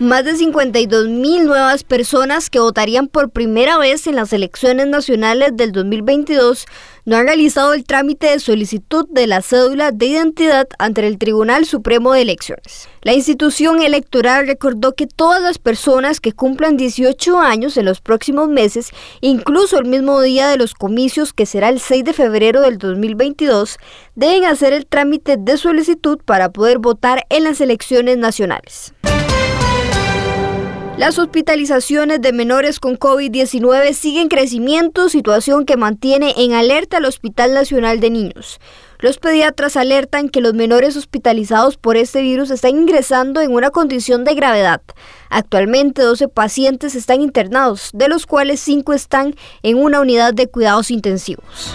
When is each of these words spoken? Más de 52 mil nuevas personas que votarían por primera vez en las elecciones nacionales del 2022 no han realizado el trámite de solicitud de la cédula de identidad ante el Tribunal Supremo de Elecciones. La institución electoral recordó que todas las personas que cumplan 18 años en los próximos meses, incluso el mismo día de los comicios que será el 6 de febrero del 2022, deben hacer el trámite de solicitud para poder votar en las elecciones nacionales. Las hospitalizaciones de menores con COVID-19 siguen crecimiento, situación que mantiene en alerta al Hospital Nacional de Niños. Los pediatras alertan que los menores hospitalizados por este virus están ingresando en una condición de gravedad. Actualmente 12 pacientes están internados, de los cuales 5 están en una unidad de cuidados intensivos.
Más 0.00 0.24
de 0.24 0.34
52 0.34 1.08
mil 1.08 1.44
nuevas 1.44 1.84
personas 1.84 2.48
que 2.48 2.58
votarían 2.58 3.06
por 3.06 3.28
primera 3.28 3.76
vez 3.76 4.06
en 4.06 4.16
las 4.16 4.32
elecciones 4.32 4.86
nacionales 4.86 5.54
del 5.54 5.72
2022 5.72 6.64
no 7.04 7.16
han 7.16 7.26
realizado 7.26 7.74
el 7.74 7.84
trámite 7.84 8.28
de 8.28 8.38
solicitud 8.38 9.06
de 9.10 9.26
la 9.26 9.42
cédula 9.42 9.92
de 9.92 10.06
identidad 10.06 10.68
ante 10.78 11.06
el 11.06 11.18
Tribunal 11.18 11.66
Supremo 11.66 12.14
de 12.14 12.22
Elecciones. 12.22 12.88
La 13.02 13.12
institución 13.12 13.82
electoral 13.82 14.46
recordó 14.46 14.94
que 14.94 15.06
todas 15.06 15.42
las 15.42 15.58
personas 15.58 16.18
que 16.18 16.32
cumplan 16.32 16.78
18 16.78 17.38
años 17.38 17.76
en 17.76 17.84
los 17.84 18.00
próximos 18.00 18.48
meses, 18.48 18.92
incluso 19.20 19.78
el 19.78 19.84
mismo 19.84 20.22
día 20.22 20.48
de 20.48 20.56
los 20.56 20.72
comicios 20.72 21.34
que 21.34 21.44
será 21.44 21.68
el 21.68 21.78
6 21.78 22.04
de 22.04 22.12
febrero 22.14 22.62
del 22.62 22.78
2022, 22.78 23.76
deben 24.14 24.46
hacer 24.46 24.72
el 24.72 24.86
trámite 24.86 25.36
de 25.38 25.58
solicitud 25.58 26.18
para 26.24 26.52
poder 26.52 26.78
votar 26.78 27.26
en 27.28 27.44
las 27.44 27.60
elecciones 27.60 28.16
nacionales. 28.16 28.94
Las 31.00 31.18
hospitalizaciones 31.18 32.20
de 32.20 32.34
menores 32.34 32.78
con 32.78 32.98
COVID-19 32.98 33.94
siguen 33.94 34.28
crecimiento, 34.28 35.08
situación 35.08 35.64
que 35.64 35.78
mantiene 35.78 36.34
en 36.36 36.52
alerta 36.52 36.98
al 36.98 37.06
Hospital 37.06 37.54
Nacional 37.54 38.00
de 38.00 38.10
Niños. 38.10 38.60
Los 38.98 39.16
pediatras 39.16 39.78
alertan 39.78 40.28
que 40.28 40.42
los 40.42 40.52
menores 40.52 40.98
hospitalizados 40.98 41.78
por 41.78 41.96
este 41.96 42.20
virus 42.20 42.50
están 42.50 42.72
ingresando 42.72 43.40
en 43.40 43.52
una 43.52 43.70
condición 43.70 44.24
de 44.24 44.34
gravedad. 44.34 44.82
Actualmente 45.30 46.02
12 46.02 46.28
pacientes 46.28 46.94
están 46.94 47.22
internados, 47.22 47.88
de 47.94 48.08
los 48.08 48.26
cuales 48.26 48.60
5 48.60 48.92
están 48.92 49.34
en 49.62 49.78
una 49.78 50.02
unidad 50.02 50.34
de 50.34 50.48
cuidados 50.48 50.90
intensivos. 50.90 51.74